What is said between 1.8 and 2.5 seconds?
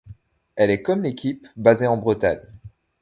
en Bretagne.